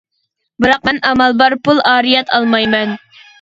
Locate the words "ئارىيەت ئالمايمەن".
1.91-2.97